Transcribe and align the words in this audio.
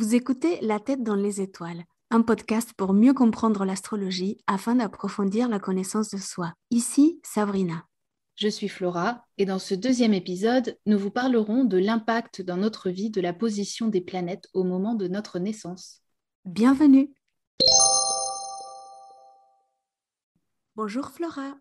Vous 0.00 0.14
écoutez 0.14 0.60
La 0.60 0.78
tête 0.78 1.02
dans 1.02 1.16
les 1.16 1.40
étoiles, 1.40 1.82
un 2.10 2.22
podcast 2.22 2.72
pour 2.72 2.92
mieux 2.92 3.12
comprendre 3.12 3.64
l'astrologie 3.64 4.38
afin 4.46 4.76
d'approfondir 4.76 5.48
la 5.48 5.58
connaissance 5.58 6.10
de 6.10 6.18
soi. 6.18 6.54
Ici, 6.70 7.18
Sabrina. 7.24 7.84
Je 8.36 8.46
suis 8.46 8.68
Flora 8.68 9.24
et 9.38 9.44
dans 9.44 9.58
ce 9.58 9.74
deuxième 9.74 10.14
épisode, 10.14 10.78
nous 10.86 10.96
vous 11.00 11.10
parlerons 11.10 11.64
de 11.64 11.78
l'impact 11.78 12.42
dans 12.42 12.56
notre 12.56 12.90
vie 12.90 13.10
de 13.10 13.20
la 13.20 13.32
position 13.32 13.88
des 13.88 14.00
planètes 14.00 14.48
au 14.52 14.62
moment 14.62 14.94
de 14.94 15.08
notre 15.08 15.40
naissance. 15.40 16.00
Bienvenue. 16.44 17.12
Bonjour 20.76 21.10
Flora. 21.10 21.56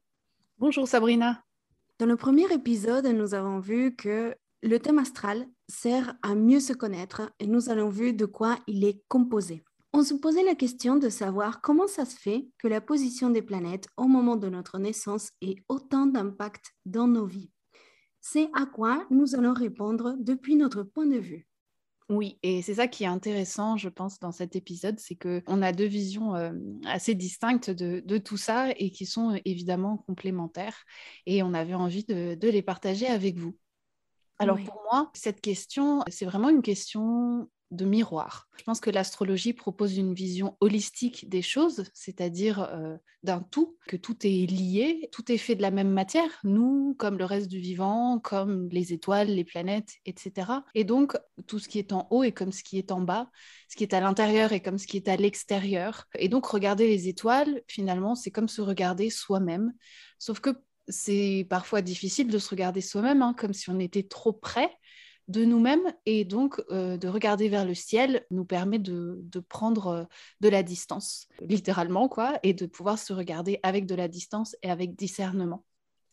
Bonjour 0.59 0.87
Sabrina. 0.87 1.43
Dans 1.97 2.05
le 2.05 2.17
premier 2.17 2.45
épisode, 2.53 3.07
nous 3.07 3.33
avons 3.33 3.57
vu 3.57 3.95
que 3.95 4.35
le 4.61 4.77
thème 4.77 4.99
astral 4.99 5.47
sert 5.69 6.15
à 6.21 6.35
mieux 6.35 6.59
se 6.59 6.73
connaître 6.73 7.31
et 7.39 7.47
nous 7.47 7.69
allons 7.69 7.89
voir 7.89 8.13
de 8.13 8.25
quoi 8.25 8.57
il 8.67 8.83
est 8.83 9.01
composé. 9.07 9.63
On 9.93 10.03
se 10.03 10.13
posait 10.13 10.43
la 10.43 10.55
question 10.55 10.97
de 10.97 11.09
savoir 11.09 11.61
comment 11.61 11.87
ça 11.87 12.05
se 12.05 12.15
fait 12.15 12.47
que 12.59 12.67
la 12.67 12.81
position 12.81 13.29
des 13.29 13.41
planètes 13.41 13.87
au 13.97 14.07
moment 14.07 14.35
de 14.35 14.49
notre 14.49 14.77
naissance 14.77 15.31
ait 15.41 15.55
autant 15.69 16.05
d'impact 16.05 16.73
dans 16.85 17.07
nos 17.07 17.25
vies. 17.25 17.49
C'est 18.21 18.49
à 18.53 18.65
quoi 18.65 19.05
nous 19.09 19.35
allons 19.35 19.53
répondre 19.53 20.15
depuis 20.19 20.55
notre 20.55 20.83
point 20.83 21.07
de 21.07 21.17
vue. 21.17 21.47
Oui, 22.09 22.39
et 22.41 22.61
c'est 22.61 22.75
ça 22.75 22.87
qui 22.87 23.03
est 23.03 23.07
intéressant, 23.07 23.75
je 23.75 23.89
pense, 23.89 24.19
dans 24.19 24.31
cet 24.31 24.55
épisode, 24.55 24.97
c'est 24.97 25.15
qu'on 25.15 25.61
a 25.61 25.73
deux 25.73 25.87
visions 25.87 26.35
euh, 26.35 26.53
assez 26.85 27.15
distinctes 27.15 27.69
de, 27.69 28.17
tout 28.17 28.37
ça 28.37 28.71
et 28.77 28.91
qui 28.91 29.05
sont 29.05 29.37
évidemment 29.43 29.97
complémentaires. 30.07 30.85
Et 31.25 31.43
on 31.43 31.53
avait 31.53 31.73
envie 31.73 32.05
de 32.05 32.37
les 32.47 32.61
partager 32.61 33.07
avec 33.07 33.37
vous. 33.37 33.57
Alors 34.39 34.59
pour 34.59 34.81
moi, 34.91 35.11
cette 35.13 35.41
question, 35.41 36.03
c'est 36.09 36.25
vraiment 36.25 36.49
une 36.49 36.61
question 36.61 37.49
de 37.71 37.85
miroir. 37.85 38.47
Je 38.57 38.63
pense 38.63 38.79
que 38.79 38.89
l'astrologie 38.89 39.51
propose 39.53 39.97
une 39.97 40.13
vision 40.13 40.55
holistique 40.61 41.27
des 41.27 41.41
choses, 41.41 41.83
c'est-à-dire 41.93 42.61
euh, 42.61 42.95
d'un 43.23 43.41
tout, 43.41 43.77
que 43.87 43.97
tout 43.97 44.15
est 44.25 44.49
lié, 44.49 45.09
tout 45.11 45.29
est 45.31 45.37
fait 45.37 45.55
de 45.55 45.61
la 45.61 45.71
même 45.71 45.89
matière, 45.89 46.39
nous 46.45 46.95
comme 46.97 47.17
le 47.17 47.25
reste 47.25 47.49
du 47.49 47.59
vivant, 47.59 48.19
comme 48.19 48.69
les 48.69 48.93
étoiles, 48.93 49.27
les 49.27 49.43
planètes, 49.43 49.95
etc. 50.05 50.51
Et 50.75 50.85
donc 50.85 51.17
tout 51.45 51.59
ce 51.59 51.67
qui 51.67 51.79
est 51.79 51.91
en 51.91 52.07
haut 52.09 52.23
est 52.23 52.31
comme 52.31 52.53
ce 52.53 52.63
qui 52.63 52.77
est 52.77 52.91
en 52.91 53.01
bas, 53.01 53.29
ce 53.69 53.75
qui 53.75 53.83
est 53.83 53.93
à 53.93 53.99
l'intérieur 53.99 54.53
est 54.53 54.61
comme 54.61 54.77
ce 54.77 54.87
qui 54.87 54.95
est 54.95 55.09
à 55.09 55.17
l'extérieur. 55.17 56.05
Et 56.15 56.29
donc 56.29 56.45
regarder 56.45 56.87
les 56.87 57.09
étoiles, 57.09 57.61
finalement, 57.67 58.15
c'est 58.15 58.31
comme 58.31 58.47
se 58.47 58.61
regarder 58.61 59.09
soi-même, 59.09 59.73
sauf 60.19 60.39
que 60.39 60.51
c'est 60.87 61.45
parfois 61.49 61.81
difficile 61.81 62.27
de 62.29 62.37
se 62.37 62.49
regarder 62.49 62.81
soi-même, 62.81 63.21
hein, 63.21 63.33
comme 63.33 63.53
si 63.53 63.69
on 63.69 63.79
était 63.79 64.03
trop 64.03 64.33
près 64.33 64.71
de 65.27 65.43
nous-mêmes. 65.43 65.93
Et 66.05 66.25
donc, 66.25 66.61
euh, 66.71 66.97
de 66.97 67.07
regarder 67.07 67.49
vers 67.49 67.65
le 67.65 67.73
ciel 67.73 68.25
nous 68.31 68.45
permet 68.45 68.79
de, 68.79 69.21
prendre 69.49 69.87
euh, 69.87 70.03
de 70.41 70.49
la 70.49 70.63
distance, 70.63 71.27
littéralement, 71.41 72.07
quoi, 72.07 72.39
et 72.43 72.53
de 72.53 72.65
pouvoir 72.65 72.97
se 72.99 73.13
regarder 73.13 73.59
avec 73.63 73.85
de 73.85 73.95
la 73.95 74.07
distance 74.07 74.55
et 74.63 74.69
avec 74.69 74.95
discernement. 74.95 75.63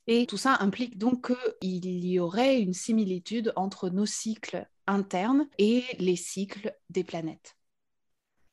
Et 0.07 0.27
tout 0.27 0.37
ça 0.37 0.59
implique 0.61 0.99
donc 0.99 1.33
qu'il 1.63 2.05
y 2.05 2.19
aurait 2.19 2.61
une 2.61 2.75
similitude 2.75 3.53
entre 3.57 3.89
nos 3.89 4.07
cycles 4.07 4.67
internes 4.87 5.49
et 5.57 5.83
les 5.99 6.17
cycles 6.17 6.77
des 6.91 7.05
planètes. 7.05 7.57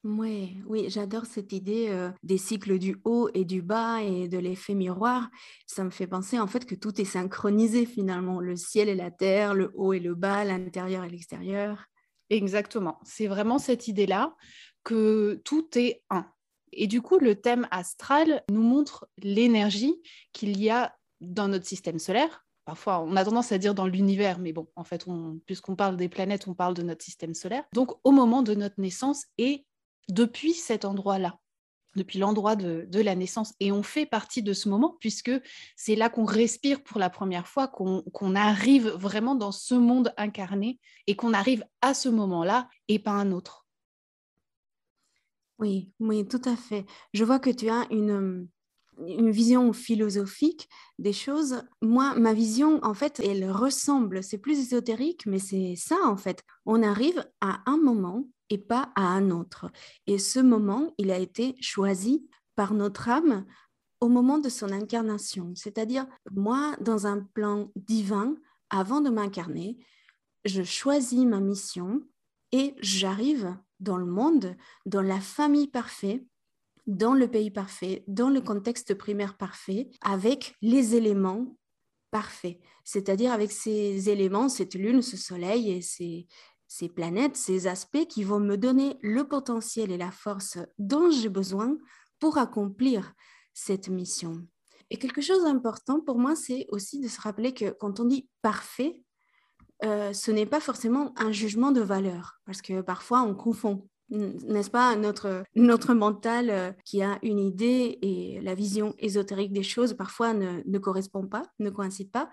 Oui, 0.04 0.58
oui, 0.66 0.86
j'adore 0.90 1.26
cette 1.26 1.54
idée 1.54 1.90
euh, 1.90 2.10
des 2.24 2.40
cycles 2.40 2.80
du 2.80 3.00
haut 3.04 3.30
et 3.36 3.46
du 3.46 3.62
bas 3.62 4.02
et 4.02 4.28
de 4.28 4.40
l'effet 4.40 4.74
miroir. 4.74 5.30
Ça 5.68 5.84
me 5.84 5.92
fait 5.92 6.08
penser 6.08 6.40
en 6.40 6.48
fait 6.48 6.66
que 6.66 6.74
tout 6.74 7.00
est 7.00 7.06
synchronisé 7.06 7.86
finalement, 7.86 8.40
le 8.40 8.56
ciel 8.56 8.90
et 8.90 8.96
la 8.96 9.12
terre, 9.12 9.54
le 9.54 9.72
haut 9.76 9.94
et 9.94 10.00
le 10.00 10.16
bas, 10.16 10.44
l'intérieur 10.44 11.04
et 11.04 11.10
l'extérieur. 11.10 11.86
Exactement, 12.32 13.00
c'est 13.04 13.28
vraiment 13.28 13.60
cette 13.60 13.88
idée-là 13.88 14.36
que 14.84 15.40
tout 15.46 15.68
est 15.76 16.02
un. 16.10 16.26
Et 16.72 16.88
du 16.88 17.02
coup, 17.02 17.20
le 17.20 17.36
thème 17.36 17.68
astral 17.70 18.44
nous 18.50 18.64
montre 18.64 19.08
l'énergie 19.22 20.02
qu'il 20.32 20.60
y 20.60 20.72
a 20.72 20.96
dans 21.20 21.48
notre 21.48 21.68
système 21.68 22.00
solaire, 22.00 22.44
parfois 22.66 23.02
on 23.02 23.16
a 23.16 23.26
tendance 23.26 23.52
à 23.52 23.60
dire 23.60 23.76
dans 23.76 23.86
l'univers, 23.86 24.40
mais 24.40 24.54
bon, 24.54 24.68
en 24.76 24.84
fait, 24.84 25.06
puisqu'on 25.46 25.76
parle 25.76 25.98
des 25.98 26.10
planètes, 26.10 26.48
on 26.48 26.56
parle 26.56 26.74
de 26.74 26.82
notre 26.82 27.04
système 27.04 27.36
solaire. 27.36 27.66
Donc 27.74 27.92
au 28.04 28.12
moment 28.12 28.42
de 28.42 28.56
notre 28.56 28.80
naissance 28.80 29.26
et 29.38 29.66
depuis 30.10 30.54
cet 30.54 30.86
endroit-là, 30.86 31.40
depuis 31.96 32.20
l'endroit 32.20 32.56
de, 32.56 32.88
la 33.02 33.16
naissance. 33.16 33.54
Et 33.60 33.72
on 33.72 33.84
fait 33.84 34.06
partie 34.06 34.44
de 34.44 34.54
ce 34.54 34.70
moment, 34.70 34.98
puisque 35.00 35.32
c'est 35.76 35.96
là 35.96 36.10
qu'on 36.10 36.26
respire 36.26 36.84
pour 36.84 37.00
la 37.00 37.10
première 37.10 37.48
fois, 37.48 37.68
qu'on 37.68 38.36
arrive 38.36 38.88
vraiment 38.90 39.36
dans 39.36 39.52
ce 39.52 39.76
monde 39.76 40.14
incarné 40.18 40.80
et 41.08 41.16
qu'on 41.16 41.34
arrive 41.34 41.66
à 41.82 41.94
ce 41.94 42.10
moment-là 42.10 42.70
et 42.88 43.00
pas 43.00 43.12
un 43.12 43.32
autre. 43.32 43.66
Oui, 45.60 45.92
oui, 46.00 46.28
tout 46.28 46.42
à 46.46 46.56
fait. 46.56 46.86
Je 47.14 47.24
vois 47.24 47.40
que 47.40 47.52
tu 47.52 47.70
as 47.70 47.86
une, 47.92 48.48
une 49.08 49.32
vision 49.32 49.74
philosophique 49.74 50.68
des 50.98 51.14
choses. 51.14 51.64
Moi, 51.82 52.16
ma 52.16 52.34
vision, 52.34 52.80
en 52.84 52.94
fait, 52.94 53.20
elle 53.20 53.50
ressemble, 53.52 54.24
c'est 54.24 54.38
plus 54.38 54.60
ésotérique, 54.60 55.26
mais 55.26 55.40
c'est 55.40 55.76
ça, 55.76 55.98
en 56.06 56.18
fait. 56.18 56.44
On 56.66 56.82
arrive 56.82 57.26
à 57.42 57.62
un 57.66 57.78
moment 57.78 58.26
et 58.52 58.58
pas 58.58 58.92
à 58.96 59.04
un 59.04 59.32
autre. 59.32 59.72
Et 60.06 60.20
ce 60.20 60.40
moment, 60.40 60.94
il 60.98 61.10
a 61.10 61.18
été 61.18 61.56
choisi 61.62 62.28
par 62.56 62.74
notre 62.74 63.10
âme 63.10 63.46
au 64.02 64.10
moment 64.10 64.40
de 64.40 64.50
son 64.50 64.72
incarnation. 64.72 65.54
C'est-à-dire, 65.56 66.06
moi, 66.32 66.76
dans 66.82 67.08
un 67.08 67.20
plan 67.34 67.72
divin, 67.76 68.36
avant 68.70 69.00
de 69.02 69.10
m'incarner, 69.10 69.78
je 70.44 70.64
choisis 70.64 71.26
ma 71.26 71.40
mission 71.40 72.02
et 72.52 72.76
j'arrive 72.82 73.56
dans 73.80 73.98
le 73.98 74.06
monde, 74.06 74.56
dans 74.86 75.02
la 75.02 75.22
famille 75.22 75.68
parfaite, 75.68 76.26
dans 76.88 77.14
le 77.14 77.28
pays 77.30 77.52
parfait, 77.52 78.04
dans 78.08 78.30
le 78.30 78.42
contexte 78.42 78.96
primaire 78.96 79.38
parfait, 79.38 79.90
avec 80.02 80.56
les 80.62 80.96
éléments 80.96 81.56
parfaits, 82.10 82.60
c'est-à-dire 82.84 83.32
avec 83.32 83.52
ces 83.52 84.10
éléments, 84.10 84.50
cette 84.50 84.74
lune, 84.74 85.02
ce 85.02 85.16
soleil 85.16 85.72
et 85.72 85.82
ces, 85.82 86.28
ces 86.72 86.88
planètes, 86.88 87.36
ces 87.36 87.68
aspects 87.68 88.08
qui 88.08 88.24
vont 88.24 88.40
me 88.40 88.56
donner 88.56 88.98
le 89.02 89.28
potentiel 89.28 89.92
et 89.92 89.98
la 89.98 90.10
force 90.10 90.58
dont 90.80 91.12
j'ai 91.12 91.28
besoin 91.28 91.76
pour 92.18 92.38
accomplir 92.38 93.12
cette 93.54 93.90
mission. 93.90 94.48
Et 94.90 94.96
quelque 94.96 95.20
chose 95.20 95.44
d'important 95.44 96.00
pour 96.00 96.18
moi, 96.18 96.34
c'est 96.34 96.68
aussi 96.70 97.02
de 97.02 97.10
se 97.10 97.20
rappeler 97.20 97.54
que 97.54 97.72
quand 97.72 98.00
on 98.00 98.06
dit 98.06 98.30
parfait, 98.42 99.04
euh, 99.84 100.14
ce 100.14 100.32
n'est 100.32 100.46
pas 100.46 100.62
forcément 100.62 101.14
un 101.18 101.34
jugement 101.34 101.74
de 101.74 101.82
valeur, 101.82 102.40
parce 102.46 102.62
que 102.62 102.80
parfois 102.80 103.22
on 103.24 103.36
confond. 103.36 103.86
N'est-ce 104.10 104.70
pas 104.70 104.96
notre, 104.96 105.44
notre 105.56 105.94
mental 105.94 106.50
euh, 106.50 106.72
qui 106.86 107.04
a 107.04 107.20
une 107.22 107.40
idée 107.40 108.00
et 108.02 108.40
la 108.40 108.56
vision 108.56 108.96
ésotérique 108.98 109.52
des 109.52 109.64
choses 109.64 109.94
parfois 109.94 110.34
ne, 110.34 110.62
ne 110.66 110.80
correspond 110.80 111.28
pas, 111.28 111.44
ne 111.60 111.70
coïncide 111.70 112.12
pas. 112.12 112.30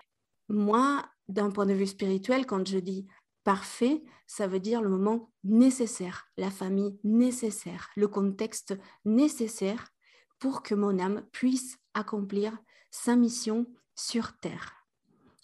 Moi, 0.47 1.03
d'un 1.27 1.51
point 1.51 1.65
de 1.65 1.73
vue 1.73 1.87
spirituel, 1.87 2.45
quand 2.45 2.65
je 2.67 2.79
dis 2.79 3.05
Parfait, 3.49 4.03
ça 4.27 4.45
veut 4.45 4.59
dire 4.59 4.79
le 4.79 4.89
moment 4.89 5.31
nécessaire, 5.43 6.27
la 6.37 6.51
famille 6.51 6.99
nécessaire, 7.03 7.89
le 7.95 8.07
contexte 8.07 8.77
nécessaire 9.05 9.87
pour 10.37 10.61
que 10.61 10.75
mon 10.75 10.99
âme 10.99 11.25
puisse 11.31 11.79
accomplir 11.95 12.55
sa 12.91 13.15
mission 13.15 13.65
sur 13.95 14.37
Terre. 14.37 14.85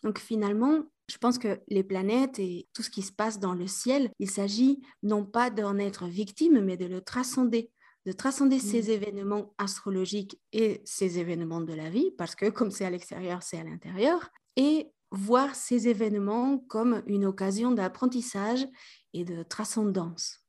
Donc 0.03 0.19
finalement, 0.19 0.83
je 1.09 1.17
pense 1.17 1.39
que 1.39 1.59
les 1.67 1.83
planètes 1.83 2.37
et 2.37 2.67
tout 2.75 2.83
ce 2.83 2.91
qui 2.91 3.01
se 3.01 3.11
passe 3.11 3.39
dans 3.39 3.55
le 3.55 3.65
ciel, 3.65 4.11
il 4.19 4.29
s'agit 4.29 4.83
non 5.01 5.25
pas 5.25 5.49
d'en 5.49 5.79
être 5.79 6.05
victime, 6.05 6.61
mais 6.61 6.77
de 6.77 6.85
le 6.85 7.01
transcender, 7.01 7.71
de 8.05 8.11
transcender 8.11 8.59
ces 8.59 8.83
mmh. 8.83 8.91
événements 8.91 9.55
astrologiques 9.57 10.39
et 10.53 10.83
ces 10.85 11.17
événements 11.17 11.61
de 11.61 11.73
la 11.73 11.89
vie, 11.89 12.11
parce 12.19 12.35
que 12.35 12.51
comme 12.51 12.69
c'est 12.69 12.85
à 12.85 12.91
l'extérieur, 12.91 13.41
c'est 13.41 13.57
à 13.57 13.63
l'intérieur, 13.63 14.29
et 14.57 14.91
voir 15.15 15.55
ces 15.55 15.87
événements 15.87 16.57
comme 16.57 17.03
une 17.07 17.25
occasion 17.25 17.71
d'apprentissage 17.71 18.67
et 19.13 19.23
de 19.23 19.43
transcendance. 19.43 20.45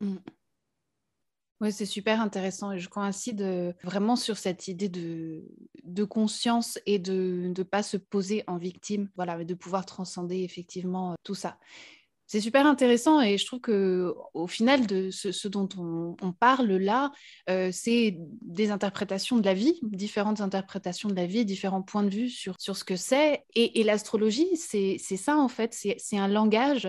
Mm. 0.00 0.16
Oui, 1.60 1.72
c'est 1.72 1.86
super 1.86 2.20
intéressant 2.20 2.72
et 2.72 2.80
je 2.80 2.88
coïncide 2.88 3.40
euh, 3.40 3.72
vraiment 3.84 4.16
sur 4.16 4.36
cette 4.36 4.68
idée 4.68 4.88
de, 4.88 5.44
de 5.84 6.04
conscience 6.04 6.78
et 6.84 6.98
de 6.98 7.52
ne 7.56 7.62
pas 7.62 7.82
se 7.82 7.96
poser 7.96 8.42
en 8.48 8.58
victime, 8.58 9.08
voilà, 9.16 9.42
de 9.44 9.54
pouvoir 9.54 9.86
transcender 9.86 10.42
effectivement 10.42 11.12
euh, 11.12 11.14
tout 11.22 11.36
ça. 11.36 11.58
C'est 12.26 12.40
super 12.40 12.66
intéressant 12.66 13.20
et 13.20 13.36
je 13.36 13.44
trouve 13.44 13.60
que 13.60 14.14
au 14.32 14.46
final 14.46 14.86
de 14.86 15.10
ce, 15.10 15.46
dont 15.46 15.68
on, 15.76 16.32
parle 16.32 16.72
là, 16.72 17.12
euh, 17.50 17.68
c'est 17.70 18.16
des 18.40 18.70
interprétations 18.70 19.36
de 19.36 19.44
la 19.44 19.52
vie, 19.52 19.78
différentes 19.82 20.40
interprétations 20.40 21.10
de 21.10 21.14
la 21.14 21.26
vie, 21.26 21.44
différents 21.44 21.82
points 21.82 22.02
de 22.02 22.08
vue 22.08 22.30
sur, 22.30 22.54
sur 22.58 22.76
ce 22.76 22.84
que 22.84 22.96
c'est. 22.96 23.44
Et, 23.54 23.84
l'astrologie, 23.84 24.56
c'est 24.56 24.98
ça 24.98 25.36
en 25.36 25.48
fait, 25.48 25.74
c'est 25.74 26.18
un 26.18 26.28
langage 26.28 26.88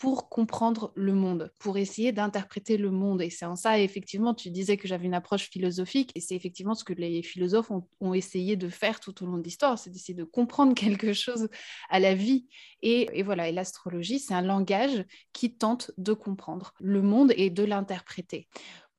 pour 0.00 0.30
comprendre 0.30 0.92
le 0.96 1.12
monde, 1.12 1.52
pour 1.58 1.76
essayer 1.76 2.10
d'interpréter 2.10 2.78
le 2.78 2.90
monde. 2.90 3.20
Et 3.20 3.28
c'est 3.28 3.44
en 3.44 3.54
ça, 3.54 3.78
effectivement, 3.78 4.32
tu 4.32 4.50
disais 4.50 4.78
que 4.78 4.88
j'avais 4.88 5.04
une 5.04 5.12
approche 5.12 5.50
philosophique, 5.50 6.10
et 6.14 6.20
c'est 6.20 6.34
effectivement 6.34 6.74
ce 6.74 6.84
que 6.84 6.94
les 6.94 7.22
philosophes 7.22 7.70
ont, 8.00 8.14
essayé 8.14 8.56
de 8.56 8.70
faire 8.70 8.98
tout 8.98 9.22
au 9.22 9.26
long 9.26 9.36
de 9.36 9.42
l'histoire, 9.42 9.78
c'est 9.78 9.90
d'essayer 9.90 10.14
de 10.14 10.24
comprendre 10.24 10.74
quelque 10.74 11.12
chose 11.12 11.50
à 11.90 12.00
la 12.00 12.14
vie. 12.14 12.48
Et, 12.80 13.10
et 13.12 13.22
voilà, 13.22 13.50
et 13.50 13.52
l'astrologie, 13.52 14.18
c'est 14.18 14.32
un 14.32 14.40
langage 14.40 15.04
qui 15.34 15.54
tente 15.54 15.90
de 15.98 16.14
comprendre 16.14 16.72
le 16.80 17.02
monde 17.02 17.34
et 17.36 17.50
de 17.50 17.62
l'interpréter. 17.62 18.48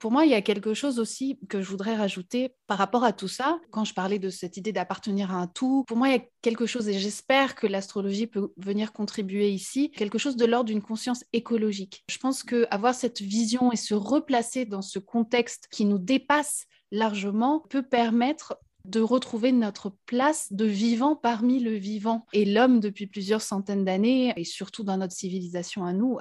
Pour 0.02 0.12
moi, 0.12 0.26
il 0.26 0.32
y 0.32 0.34
a 0.34 0.42
quelque 0.42 0.74
chose 0.74 0.98
aussi 0.98 1.38
que 1.48 1.62
je 1.62 1.70
voudrais 1.70 1.96
rajouter 1.96 2.56
par 2.66 2.80
rapport 2.80 3.04
à 3.04 3.14
tout 3.14 3.28
ça. 3.28 3.60
Quand 3.70 3.86
je 3.86 3.94
parlais 3.94 4.18
de 4.18 4.32
cette 4.32 4.58
idée 4.58 4.72
d'appartenir 4.72 5.32
à 5.32 5.36
un 5.36 5.46
tout, 5.46 5.84
pour 5.88 5.96
moi, 5.96 6.10
il 6.10 6.14
y 6.14 6.18
a 6.18 6.24
quelque 6.42 6.66
chose, 6.66 6.90
et 6.90 6.98
j'espère 6.98 7.54
que 7.54 7.68
l'astrologie 7.68 8.26
peut 8.26 8.52
venir 8.58 8.94
contribuer 8.94 9.52
ici, 9.52 9.92
quelque 9.92 10.18
chose 10.18 10.38
de 10.38 10.46
l'ordre 10.48 10.70
d'une 10.70 10.82
conscience 10.82 11.24
écologique. 11.34 12.04
Je 12.10 12.18
pense 12.18 12.42
qu'avoir 12.42 12.96
cette 12.96 13.22
vision 13.22 13.72
et 13.72 13.76
se 13.76 13.94
replacer 13.94 14.66
dans 14.66 14.82
ce 14.82 14.98
contexte 14.98 15.68
qui 15.72 15.86
nous 15.86 16.00
dépasse 16.00 16.66
largement 16.92 17.60
peut 17.70 17.84
permettre 17.84 18.58
de 18.86 19.00
retrouver 19.02 19.52
notre 19.52 19.96
place 20.06 20.52
de 20.52 20.66
vivant 20.66 21.16
parmi 21.16 21.60
le 21.60 21.74
vivant. 21.74 22.26
Et 22.34 22.46
l'homme, 22.46 22.80
depuis 22.80 23.08
plusieurs 23.08 23.42
centaines 23.42 23.86
d'années, 23.86 24.34
et 24.36 24.44
surtout 24.44 24.84
dans 24.84 24.98
notre 24.98 25.14
civilisation 25.14 25.86
à 25.86 25.94
nous, 25.94 26.18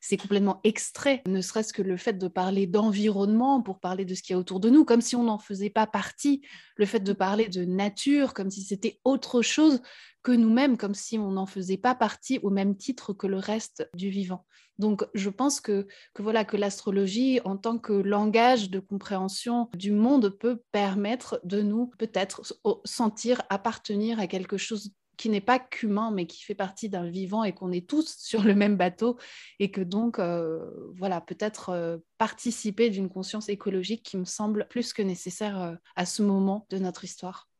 c'est 0.00 0.16
complètement 0.16 0.60
extrait, 0.64 1.22
ne 1.26 1.40
serait-ce 1.40 1.72
que 1.72 1.82
le 1.82 1.96
fait 1.96 2.18
de 2.18 2.28
parler 2.28 2.66
d'environnement 2.66 3.62
pour 3.62 3.80
parler 3.80 4.04
de 4.04 4.14
ce 4.14 4.22
qu'il 4.22 4.34
y 4.34 4.36
a 4.36 4.38
autour 4.38 4.60
de 4.60 4.70
nous, 4.70 4.84
comme 4.84 5.00
si 5.00 5.16
on 5.16 5.24
n'en 5.24 5.38
faisait 5.38 5.70
pas 5.70 5.86
partie, 5.86 6.42
le 6.76 6.86
fait 6.86 7.00
de 7.00 7.12
parler 7.12 7.48
de 7.48 7.64
nature, 7.64 8.34
comme 8.34 8.50
si 8.50 8.62
c'était 8.62 9.00
autre 9.04 9.42
chose 9.42 9.80
que 10.22 10.32
nous-mêmes, 10.32 10.76
comme 10.76 10.94
si 10.94 11.18
on 11.18 11.32
n'en 11.32 11.46
faisait 11.46 11.78
pas 11.78 11.94
partie 11.94 12.38
au 12.42 12.50
même 12.50 12.76
titre 12.76 13.12
que 13.12 13.26
le 13.26 13.38
reste 13.38 13.88
du 13.94 14.10
vivant. 14.10 14.44
Donc, 14.80 15.04
je 15.14 15.28
pense 15.28 15.60
que, 15.60 15.86
voilà 16.18 16.44
que 16.44 16.56
l'astrologie, 16.56 17.38
en 17.44 17.58
tant 17.58 17.78
que 17.78 17.92
langage 17.92 18.70
de 18.70 18.80
compréhension 18.80 19.68
du 19.76 19.92
monde, 19.92 20.30
peut 20.30 20.62
permettre 20.72 21.38
de 21.44 21.60
nous 21.60 21.88
peut-être 21.98 22.42
sentir 22.84 23.42
appartenir 23.50 24.18
à 24.18 24.26
quelque 24.26 24.56
chose 24.56 24.92
qui 25.18 25.28
n'est 25.28 25.42
pas 25.42 25.58
qu'humain, 25.58 26.10
mais 26.10 26.26
qui 26.26 26.42
fait 26.42 26.54
partie 26.54 26.88
d'un 26.88 27.10
vivant 27.10 27.44
et 27.44 27.52
qu'on 27.52 27.72
est 27.72 27.86
tous 27.86 28.16
sur 28.18 28.42
le 28.42 28.54
même 28.54 28.78
bateau 28.78 29.18
et 29.58 29.70
que 29.70 29.82
donc, 29.82 30.18
euh, 30.18 30.64
voilà, 30.96 31.20
peut-être 31.20 31.68
euh, 31.68 31.98
participer 32.16 32.88
d'une 32.88 33.10
conscience 33.10 33.50
écologique 33.50 34.02
qui 34.02 34.16
me 34.16 34.24
semble 34.24 34.66
plus 34.68 34.94
que 34.94 35.02
nécessaire 35.02 35.60
euh, 35.60 35.74
à 35.94 36.06
ce 36.06 36.22
moment 36.22 36.66
de 36.70 36.78
notre 36.78 37.04
histoire. 37.04 37.50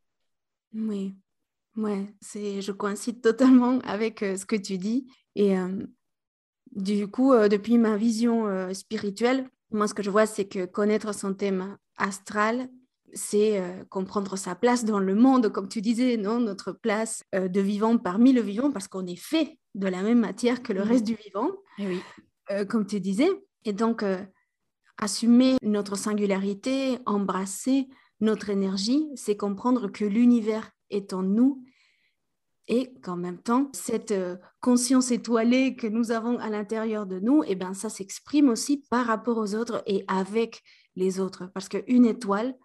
Oui, 0.72 1.14
Ouais, 1.76 2.12
je 2.22 2.72
coïncide 2.72 3.20
totalement 3.20 3.78
avec 3.80 4.20
ce 4.20 4.44
que 4.44 4.56
tu 4.56 4.76
dis. 4.76 5.06
Et 5.36 5.54
du 6.72 7.08
coup, 7.08 7.32
euh, 7.32 7.48
depuis 7.48 7.78
ma 7.78 7.96
vision 7.96 8.72
spirituelle, 8.74 9.48
moi, 9.72 9.86
ce 9.86 9.94
que 9.94 10.02
je 10.02 10.10
vois, 10.10 10.26
c'est 10.26 10.46
que 10.46 10.66
connaître 10.66 11.14
son 11.14 11.34
thème 11.34 11.76
astral, 11.96 12.68
c'est 13.12 13.62
comprendre 13.88 14.36
sa 14.36 14.54
place 14.54 14.84
dans 14.84 14.98
le 14.98 15.14
monde, 15.14 15.48
comme 15.50 15.68
tu 15.68 15.80
disais, 15.80 16.16
non? 16.16 16.40
Notre 16.40 16.72
place 16.72 17.22
de 17.32 17.60
vivant 17.60 17.96
parmi 17.98 18.32
le 18.32 18.40
vivant, 18.40 18.72
parce 18.72 18.88
qu'on 18.88 19.06
est 19.06 19.20
fait 19.20 19.58
de 19.74 19.86
la 19.86 20.02
même 20.02 20.18
matière 20.20 20.62
que 20.62 20.72
le 20.72 20.82
reste 20.82 21.04
du 21.04 21.14
vivant, 21.14 21.50
eh 21.78 21.86
oui. 21.86 22.66
comme 22.68 22.84
tu 22.84 22.98
disais. 23.00 23.30
Et 23.64 23.72
donc, 23.72 24.04
assumer 24.98 25.56
notre 25.62 25.96
singularité, 25.96 26.98
embrasser 27.06 27.88
notre 28.20 28.50
énergie, 28.50 29.06
c'est 29.14 29.36
comprendre 29.36 29.88
que 29.88 30.04
l'univers 30.04 30.70
est 30.90 31.12
en 31.12 31.22
nous 31.22 31.64
et 32.70 32.94
qu'en 33.02 33.16
même 33.16 33.42
temps, 33.42 33.68
cette 33.72 34.12
euh, 34.12 34.36
conscience 34.60 35.10
étoilée 35.10 35.74
que 35.74 35.88
nous 35.88 36.12
avons 36.12 36.38
à 36.38 36.48
l'intérieur 36.50 37.04
de 37.04 37.18
nous, 37.18 37.42
et 37.42 37.48
eh 37.50 37.54
ben, 37.56 37.74
ça 37.74 37.90
s'exprime 37.90 38.48
aussi 38.48 38.84
par 38.88 39.06
rapport 39.06 39.38
aux 39.38 39.56
autres 39.56 39.82
et 39.86 40.04
avec 40.06 40.62
les 40.94 41.18
autres. 41.18 41.50
Parce 41.52 41.68
qu'une 41.68 42.06
étoile, 42.06 42.56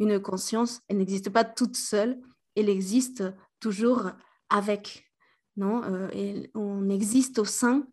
une 0.00 0.18
conscience, 0.20 0.80
elle 0.88 0.98
n'existe 0.98 1.30
pas 1.30 1.44
toute 1.44 1.76
seule, 1.76 2.20
elle 2.56 2.68
existe 2.68 3.22
toujours 3.60 4.10
avec. 4.50 5.08
Non 5.56 5.82
euh, 5.84 6.42
on 6.54 6.88
existe 6.88 7.38
au 7.38 7.44
sein 7.44 7.86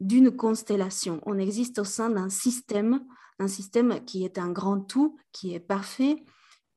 d'une 0.00 0.30
constellation, 0.30 1.22
on 1.24 1.38
existe 1.38 1.78
au 1.78 1.84
sein 1.84 2.10
d'un 2.10 2.28
système, 2.28 3.02
un 3.38 3.48
système 3.48 4.04
qui 4.04 4.26
est 4.26 4.36
un 4.36 4.50
grand 4.50 4.80
tout, 4.80 5.16
qui 5.32 5.54
est 5.54 5.60
parfait 5.60 6.22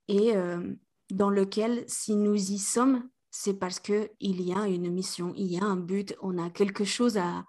et 0.08 0.38
euh, 0.38 0.74
dans 1.12 1.30
lequel, 1.30 1.84
si 1.88 2.16
nous 2.16 2.36
y 2.36 2.60
sommes, 2.60 3.04
c'est 3.40 3.54
parce 3.54 3.80
qu'il 3.80 4.10
y 4.20 4.52
a 4.52 4.66
une 4.66 4.90
mission, 4.90 5.32
il 5.36 5.46
y 5.46 5.60
a 5.60 5.64
un 5.64 5.76
but, 5.76 6.16
on 6.24 6.40
a 6.40 6.50
quelque 6.50 6.86
chose 6.86 7.20
à, 7.20 7.46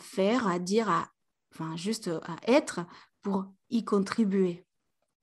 faire, 0.00 0.48
à 0.48 0.58
dire, 0.58 0.90
à, 0.90 1.08
enfin 1.52 1.76
juste 1.76 2.08
à 2.08 2.36
être 2.48 2.80
pour 3.22 3.46
y 3.70 3.84
contribuer. 3.84 4.66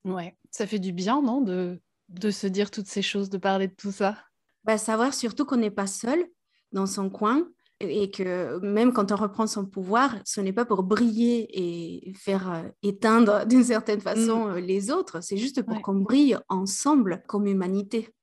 Ouais, 0.06 0.38
ça 0.50 0.66
fait 0.66 0.80
du 0.80 0.94
bien, 0.94 1.22
non, 1.22 1.42
de, 1.42 1.82
de 2.08 2.32
se 2.32 2.48
dire 2.48 2.72
toutes 2.72 2.88
ces 2.88 3.02
choses, 3.02 3.30
de 3.30 3.38
parler 3.38 3.68
de 3.68 3.76
tout 3.76 3.92
ça? 3.92 4.18
Bah, 4.64 4.78
savoir 4.78 5.14
surtout 5.14 5.44
qu'on 5.44 5.58
n'est 5.58 5.70
pas 5.72 5.88
seul 5.88 6.26
dans 6.72 6.88
son 6.88 7.10
coin 7.10 7.50
et 7.82 8.12
que 8.12 8.60
même 8.60 8.94
quand 8.94 9.12
on 9.12 9.18
reprend 9.18 9.46
son 9.46 9.66
pouvoir, 9.66 10.16
ce 10.24 10.40
n'est 10.40 10.54
pas 10.54 10.66
pour 10.66 10.84
briller 10.84 11.50
et 11.52 12.14
faire 12.14 12.50
euh, 12.50 12.64
éteindre 12.82 13.46
d'une 13.46 13.66
certaine 13.66 14.00
façon 14.00 14.46
mm. 14.46 14.52
euh, 14.52 14.60
les 14.62 14.90
autres, 14.90 15.20
c'est 15.22 15.38
juste 15.38 15.64
pour 15.64 15.82
qu'on 15.82 15.96
brille 15.96 16.38
ensemble 16.48 17.24
comme 17.28 17.46
humanité. 17.46 18.14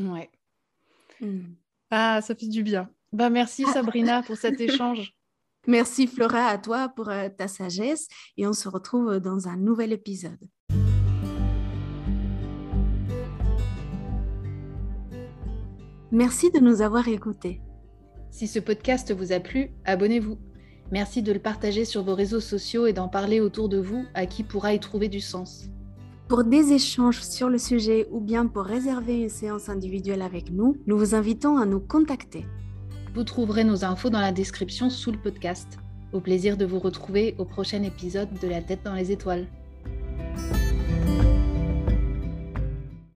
Ouais, 0.00 0.30
Hmm. 1.20 1.54
Ah, 1.90 2.20
ça 2.22 2.34
fait 2.34 2.48
du 2.48 2.62
bien. 2.62 2.90
Bah, 3.12 3.30
merci 3.30 3.64
ah. 3.66 3.72
Sabrina 3.72 4.22
pour 4.22 4.36
cet 4.36 4.60
échange. 4.60 5.14
Merci 5.66 6.06
Flora 6.06 6.46
à 6.46 6.58
toi 6.58 6.88
pour 6.88 7.08
euh, 7.08 7.28
ta 7.28 7.48
sagesse 7.48 8.08
et 8.36 8.46
on 8.46 8.52
se 8.52 8.68
retrouve 8.68 9.18
dans 9.18 9.48
un 9.48 9.56
nouvel 9.56 9.92
épisode. 9.92 10.38
Merci 16.10 16.50
de 16.50 16.58
nous 16.58 16.80
avoir 16.80 17.06
écoutés. 17.08 17.60
Si 18.30 18.46
ce 18.46 18.58
podcast 18.60 19.12
vous 19.12 19.32
a 19.32 19.40
plu, 19.40 19.72
abonnez-vous. 19.84 20.38
Merci 20.90 21.22
de 21.22 21.32
le 21.32 21.38
partager 21.38 21.84
sur 21.84 22.02
vos 22.02 22.14
réseaux 22.14 22.40
sociaux 22.40 22.86
et 22.86 22.94
d'en 22.94 23.08
parler 23.08 23.40
autour 23.40 23.68
de 23.68 23.78
vous 23.78 24.06
à 24.14 24.24
qui 24.24 24.42
pourra 24.42 24.72
y 24.72 24.80
trouver 24.80 25.08
du 25.08 25.20
sens. 25.20 25.68
Pour 26.28 26.44
des 26.44 26.74
échanges 26.74 27.22
sur 27.22 27.48
le 27.48 27.56
sujet 27.56 28.06
ou 28.10 28.20
bien 28.20 28.46
pour 28.46 28.64
réserver 28.64 29.22
une 29.22 29.30
séance 29.30 29.70
individuelle 29.70 30.20
avec 30.20 30.50
nous, 30.50 30.76
nous 30.86 30.98
vous 30.98 31.14
invitons 31.14 31.56
à 31.56 31.64
nous 31.64 31.80
contacter. 31.80 32.44
Vous 33.14 33.24
trouverez 33.24 33.64
nos 33.64 33.82
infos 33.82 34.10
dans 34.10 34.20
la 34.20 34.30
description 34.30 34.90
sous 34.90 35.10
le 35.10 35.16
podcast. 35.16 35.78
Au 36.12 36.20
plaisir 36.20 36.58
de 36.58 36.66
vous 36.66 36.80
retrouver 36.80 37.34
au 37.38 37.46
prochain 37.46 37.82
épisode 37.82 38.28
de 38.42 38.46
La 38.46 38.60
tête 38.60 38.82
dans 38.84 38.92
les 38.92 39.10
étoiles. 39.10 39.46